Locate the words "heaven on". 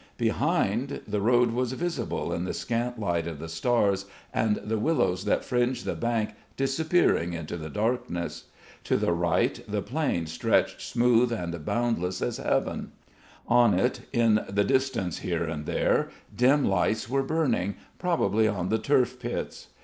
12.37-13.75